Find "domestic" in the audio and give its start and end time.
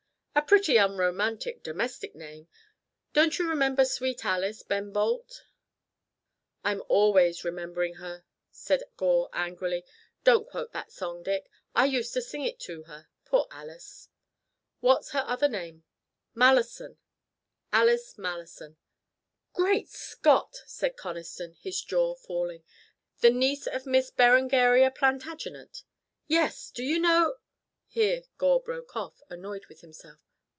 1.61-2.15